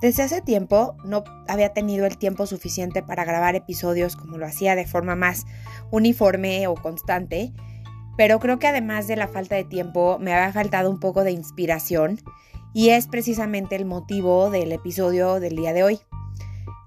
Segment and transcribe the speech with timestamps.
[0.00, 4.76] Desde hace tiempo no había tenido el tiempo suficiente para grabar episodios como lo hacía
[4.76, 5.44] de forma más
[5.90, 7.52] uniforme o constante,
[8.16, 11.32] pero creo que además de la falta de tiempo me había faltado un poco de
[11.32, 12.20] inspiración
[12.72, 15.98] y es precisamente el motivo del episodio del día de hoy.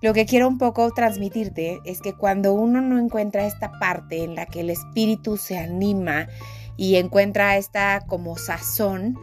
[0.01, 4.35] Lo que quiero un poco transmitirte es que cuando uno no encuentra esta parte en
[4.35, 6.27] la que el espíritu se anima
[6.77, 9.19] y encuentra esta como sazón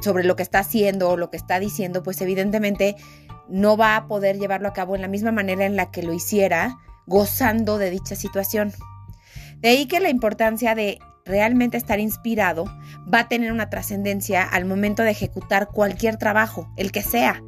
[0.00, 2.96] sobre lo que está haciendo o lo que está diciendo, pues evidentemente
[3.50, 6.12] no va a poder llevarlo a cabo en la misma manera en la que lo
[6.12, 8.72] hiciera, gozando de dicha situación.
[9.58, 12.64] De ahí que la importancia de realmente estar inspirado
[13.12, 17.42] va a tener una trascendencia al momento de ejecutar cualquier trabajo, el que sea.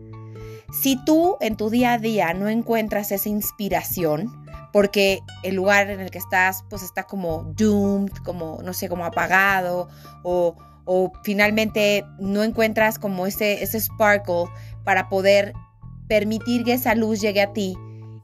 [0.72, 4.32] Si tú en tu día a día no encuentras esa inspiración,
[4.72, 9.04] porque el lugar en el que estás pues está como doomed, como no sé, como
[9.04, 9.88] apagado
[10.22, 14.46] o, o finalmente no encuentras como ese, ese sparkle
[14.82, 15.52] para poder
[16.12, 17.74] permitir que esa luz llegue a ti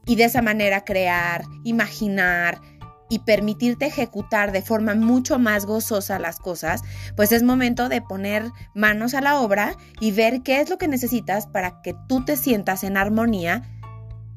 [0.05, 2.61] y de esa manera crear, imaginar
[3.09, 6.83] y permitirte ejecutar de forma mucho más gozosa las cosas,
[7.15, 10.87] pues es momento de poner manos a la obra y ver qué es lo que
[10.87, 13.63] necesitas para que tú te sientas en armonía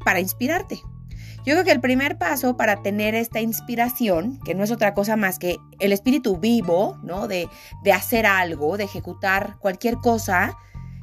[0.02, 0.80] para inspirarte.
[1.44, 5.16] Yo creo que el primer paso para tener esta inspiración, que no es otra cosa
[5.16, 7.28] más que el espíritu vivo, ¿no?
[7.28, 7.50] De,
[7.84, 10.56] de hacer algo, de ejecutar cualquier cosa,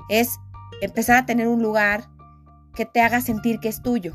[0.09, 0.39] es
[0.81, 2.09] empezar a tener un lugar
[2.79, 4.13] que te haga sentir que es tuyo.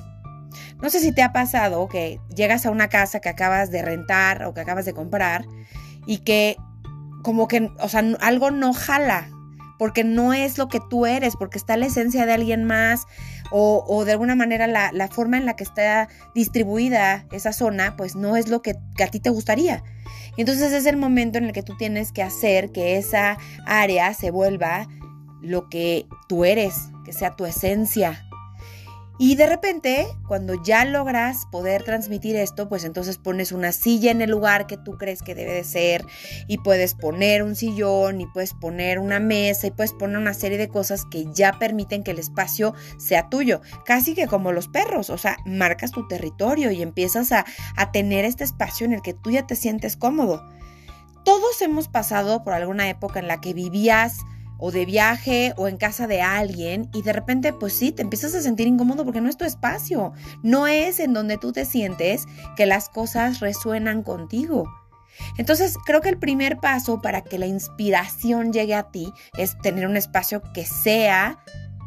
[0.81, 4.43] No sé si te ha pasado que llegas a una casa que acabas de rentar
[4.45, 5.45] o que acabas de comprar
[6.07, 6.57] y que
[7.23, 9.29] como que, o sea, algo no jala,
[9.79, 13.05] porque no es lo que tú eres, porque está la esencia de alguien más
[13.51, 18.35] o, de alguna manera la, forma en la que está distribuida esa zona, pues no
[18.35, 19.85] es lo que, que a ti te gustaría.
[20.39, 24.15] Y entonces es el momento en el que tú tienes que hacer que esa área
[24.15, 24.89] se vuelva
[25.43, 28.27] lo que tú eres, que sea tu esencia,
[29.17, 34.21] y de repente, cuando ya logras poder transmitir esto, pues entonces pones una silla en
[34.21, 36.05] el lugar que tú crees que debe de ser
[36.49, 40.59] y puedes poner un sillón y puedes poner una mesa y puedes poner una serie
[40.59, 43.61] de cosas que ya permiten que el espacio sea tuyo.
[43.85, 47.45] Casi que como los perros, o sea, marcas tu territorio y empiezas a,
[47.77, 50.45] a tener este espacio en el que tú ya te sientes cómodo.
[51.25, 54.19] Todos hemos pasado por alguna época en la que vivías
[54.59, 58.35] o de viaje o en casa de alguien y de repente pues sí, te empiezas
[58.35, 62.27] a sentir incómodo porque no es tu espacio, no es en donde tú te sientes
[62.57, 64.69] que las cosas resuenan contigo.
[65.39, 69.87] Entonces creo que el primer paso para que la inspiración llegue a ti es tener
[69.87, 71.39] un espacio que sea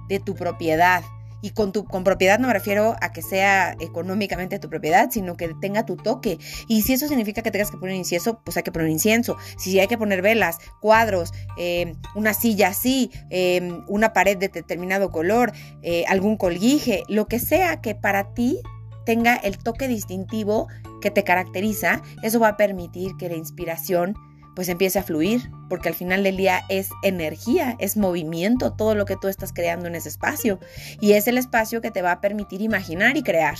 [0.08, 1.04] de tu propiedad,
[1.42, 5.36] y con, tu, con propiedad no me refiero a que sea económicamente tu propiedad, sino
[5.38, 6.40] que tenga tu toque.
[6.68, 9.38] Y si eso significa que tengas que poner incienso, pues hay que poner incienso.
[9.58, 15.12] Si hay que poner velas, cuadros, eh, una silla así, eh, una pared de determinado
[15.12, 15.52] color,
[15.84, 18.60] eh, algún colguije, lo que sea que para ti
[19.06, 20.68] tenga el toque distintivo
[21.02, 24.16] que te caracteriza, eso va a permitir que la inspiración
[24.58, 29.06] pues empiece a fluir, porque al final del día es energía, es movimiento, todo lo
[29.06, 30.60] que tú estás creando en ese espacio.
[31.00, 33.56] Y es el espacio que te va a permitir imaginar y crear.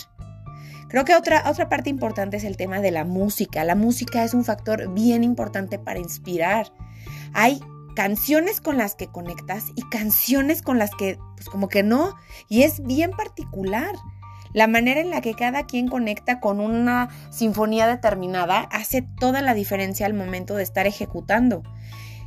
[0.90, 3.64] Creo que otra, otra parte importante es el tema de la música.
[3.64, 6.74] La música es un factor bien importante para inspirar.
[7.32, 7.60] Hay
[7.96, 12.16] canciones con las que conectas y canciones con las que, pues como que no.
[12.50, 13.94] Y es bien particular.
[14.54, 19.54] La manera en la que cada quien conecta con una sinfonía determinada hace toda la
[19.54, 21.64] diferencia al momento de estar ejecutando.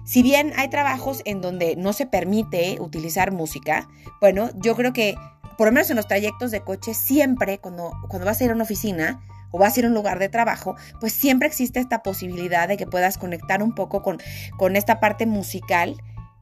[0.05, 3.89] Si bien hay trabajos en donde no se permite utilizar música,
[4.21, 5.15] bueno, yo creo que
[5.57, 8.55] por lo menos en los trayectos de coche siempre cuando, cuando vas a ir a
[8.55, 9.21] una oficina
[9.51, 12.77] o vas a ir a un lugar de trabajo, pues siempre existe esta posibilidad de
[12.77, 14.19] que puedas conectar un poco con,
[14.57, 15.97] con esta parte musical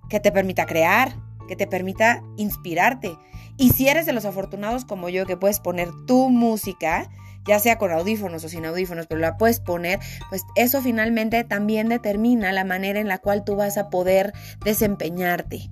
[0.09, 1.17] que te permita crear,
[1.49, 3.19] que te permita inspirarte.
[3.59, 7.11] Y si eres de los afortunados como yo que puedes poner tu música,
[7.45, 9.99] ya sea con audífonos o sin audífonos, pero la puedes poner,
[10.31, 14.33] pues eso finalmente también determina la manera en la cual tú vas a poder
[14.65, 15.69] desempeñarte,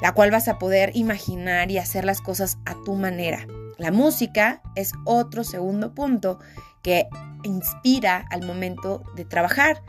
[0.00, 3.46] la cual vas a poder imaginar y hacer las cosas a tu manera.
[3.76, 6.38] La música es otro segundo punto
[6.82, 7.08] que
[7.42, 9.82] inspira al momento de trabajar.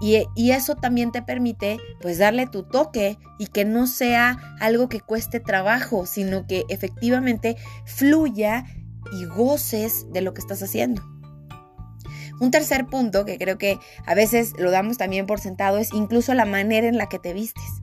[0.00, 5.00] Y, eso también te permite pues darle tu toque y que no sea algo que
[5.00, 8.64] cueste trabajo, sino que efectivamente fluya
[9.12, 11.02] y goces de lo que estás haciendo.
[12.40, 16.32] Un tercer punto que creo que a veces lo damos también por sentado es incluso
[16.32, 17.80] la manera en la que te vistes.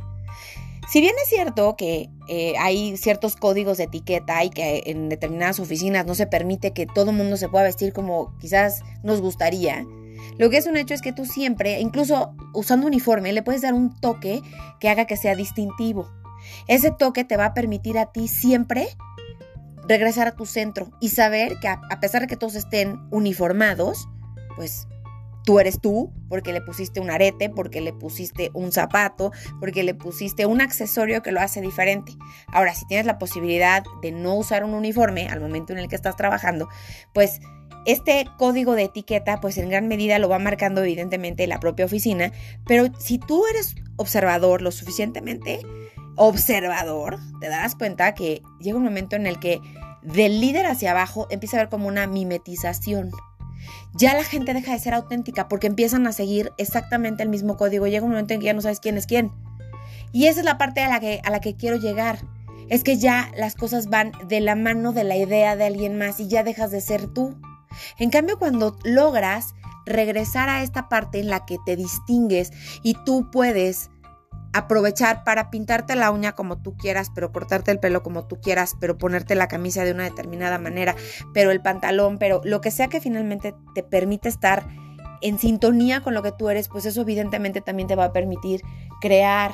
[0.90, 5.60] Si bien es cierto que eh, hay ciertos códigos de etiqueta y que en determinadas
[5.60, 9.86] oficinas no se permite que todo el mundo se pueda vestir como quizás nos gustaría,
[10.38, 13.74] lo que es un hecho es que tú siempre, incluso usando uniforme, le puedes dar
[13.74, 14.42] un toque
[14.80, 16.12] que haga que sea distintivo.
[16.68, 18.88] Ese toque te va a permitir a ti siempre
[19.88, 24.08] regresar a tu centro y saber que a, pesar de que todos estén uniformados,
[24.56, 24.88] pues
[25.46, 29.32] tú eres tú, porque le pusiste un arete, porque le pusiste un zapato,
[29.62, 32.12] porque le pusiste un accesorio que lo hace diferente.
[32.48, 35.96] Ahora, si tienes la posibilidad de no usar un uniforme al momento en el que
[35.96, 36.68] estás trabajando,
[37.14, 37.40] pues
[37.88, 42.32] este código de etiqueta, pues en gran medida lo va marcando evidentemente la propia oficina,
[42.68, 45.62] pero si tú eres observador lo suficientemente
[46.18, 49.62] observador, te darás cuenta que llega un momento en el que
[50.02, 53.12] del líder hacia abajo empieza a haber como una mimetización.
[53.96, 57.88] Ya la gente deja de ser auténtica porque empiezan a seguir exactamente el mismo código.
[57.88, 59.32] Llega un momento en que ya no sabes quién es quién.
[60.12, 62.20] Y esa es la parte a la que, a la que quiero llegar.
[62.70, 66.20] Es que ya las cosas van de la mano de la idea de alguien más
[66.20, 67.40] y ya dejas de ser tú.
[67.98, 69.54] En cambio, cuando logras
[69.86, 72.52] regresar a esta parte en la que te distingues
[72.84, 73.90] y tú puedes
[74.54, 78.76] aprovechar para pintarte la uña como tú quieras, pero cortarte el pelo como tú quieras,
[78.80, 80.96] pero ponerte la camisa de una determinada manera,
[81.34, 84.68] pero el pantalón, pero lo que sea que finalmente te permite estar
[85.22, 88.62] en sintonía con lo que tú eres, pues eso evidentemente también te va a permitir
[89.02, 89.52] crear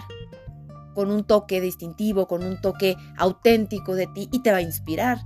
[0.94, 5.20] con un toque distintivo, con un toque auténtico de ti y te va a inspirar.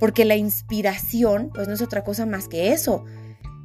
[0.00, 3.04] Porque la inspiración, pues no es otra cosa más que eso.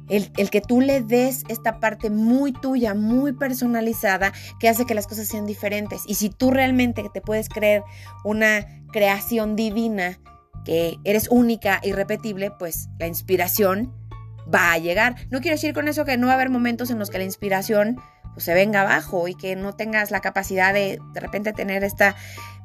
[0.08, 5.08] El, que tú le des esta parte muy tuya, muy personalizada, que hace que las
[5.08, 6.02] cosas sean diferentes.
[6.06, 7.82] Y si tú realmente te puedes creer
[8.24, 10.20] una creación divina,
[10.64, 13.92] que eres única, irrepetible, pues la inspiración
[14.52, 15.16] va a llegar.
[15.30, 17.24] No quiero decir con eso que no va a haber momentos en los que la
[17.24, 18.00] inspiración
[18.36, 22.16] pues, se venga abajo y que no tengas la capacidad de de repente tener esta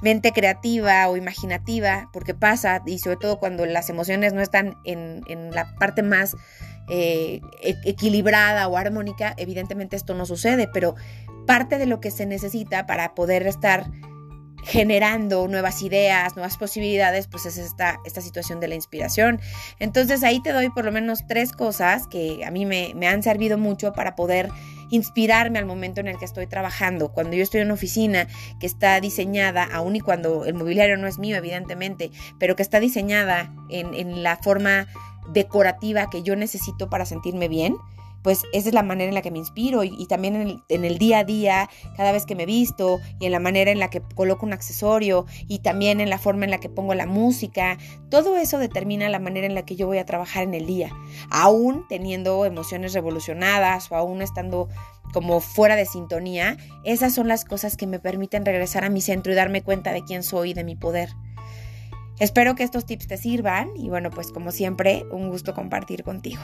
[0.01, 5.21] mente creativa o imaginativa, porque pasa, y sobre todo cuando las emociones no están en,
[5.53, 6.35] la parte más
[6.89, 10.95] eh, e-, equilibrada o armónica, evidentemente esto no sucede, pero
[11.47, 13.89] parte de lo que se necesita para poder estar
[14.65, 19.39] generando nuevas ideas, nuevas posibilidades, pues es esta, esta situación de la inspiración.
[19.79, 23.23] Entonces ahí te doy por lo menos tres cosas que a mí me, me han
[23.23, 24.49] servido mucho para poder
[24.91, 27.11] inspirarme al momento en el que estoy trabajando.
[27.11, 28.27] Cuando yo estoy en una oficina
[28.59, 32.79] que está diseñada, aun y cuando el mobiliario no es mío, evidentemente, pero que está
[32.79, 34.87] diseñada en, en la forma
[35.33, 37.75] decorativa que yo necesito para sentirme bien,
[38.23, 41.19] pues esa es la manera en la que me inspiro y, también en el, día
[41.19, 44.45] a día, cada vez que me visto y en la manera en la que coloco
[44.45, 47.77] un accesorio y también en la forma en la que pongo la música,
[48.09, 50.91] todo eso determina la manera en la que yo voy a trabajar en el día,
[51.29, 54.67] aún teniendo emociones revolucionadas o aún estando
[55.13, 59.31] como fuera de sintonía, esas son las cosas que me permiten regresar a mi centro
[59.31, 61.09] y darme cuenta de quién soy y de mi poder.
[62.19, 66.41] Espero que estos tips te sirvan y bueno, pues como siempre, un gusto compartir contigo.